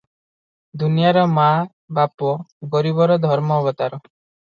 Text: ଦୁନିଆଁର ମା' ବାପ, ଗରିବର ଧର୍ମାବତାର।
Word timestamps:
ଦୁନିଆଁର 0.83 1.27
ମା' 1.35 1.51
ବାପ, 2.01 2.33
ଗରିବର 2.75 3.23
ଧର୍ମାବତାର। 3.31 4.05